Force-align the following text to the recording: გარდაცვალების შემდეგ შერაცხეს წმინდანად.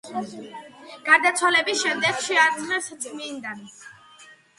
გარდაცვალების 1.09 1.83
შემდეგ 1.85 2.23
შერაცხეს 2.29 2.89
წმინდანად. 3.05 3.77